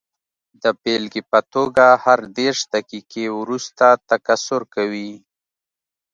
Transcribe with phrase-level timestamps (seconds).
[0.61, 5.11] د بېلګې په توګه هر دېرش دقیقې وروسته تکثر کوي.